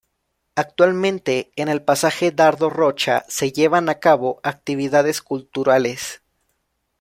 [0.55, 6.23] Actualmente, en el Pasaje Dardo Rocha se llevan a cabo actividades culturales.